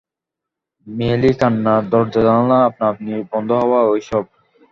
[0.87, 4.23] মেয়েলি কান্না, দরজা-জানালা আপনা-আপনি বন্ধ হওয়া-এইসব।